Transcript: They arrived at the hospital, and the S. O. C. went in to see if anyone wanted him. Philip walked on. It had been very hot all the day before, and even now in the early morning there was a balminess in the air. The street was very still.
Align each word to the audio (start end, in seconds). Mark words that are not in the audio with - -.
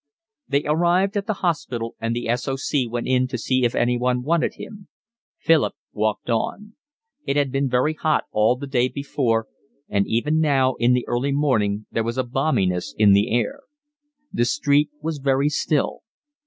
They 0.47 0.63
arrived 0.65 1.15
at 1.15 1.27
the 1.27 1.31
hospital, 1.45 1.95
and 1.99 2.15
the 2.15 2.27
S. 2.27 2.47
O. 2.47 2.55
C. 2.55 2.87
went 2.87 3.05
in 3.07 3.27
to 3.27 3.37
see 3.37 3.63
if 3.63 3.75
anyone 3.75 4.23
wanted 4.23 4.55
him. 4.55 4.87
Philip 5.37 5.75
walked 5.93 6.27
on. 6.27 6.73
It 7.27 7.35
had 7.35 7.51
been 7.51 7.69
very 7.69 7.93
hot 7.93 8.23
all 8.31 8.55
the 8.55 8.65
day 8.65 8.87
before, 8.87 9.45
and 9.87 10.07
even 10.07 10.39
now 10.39 10.73
in 10.79 10.93
the 10.93 11.05
early 11.07 11.31
morning 11.31 11.85
there 11.91 12.03
was 12.03 12.17
a 12.17 12.23
balminess 12.23 12.95
in 12.97 13.13
the 13.13 13.29
air. 13.31 13.59
The 14.33 14.45
street 14.45 14.89
was 15.03 15.19
very 15.19 15.49
still. 15.49 15.99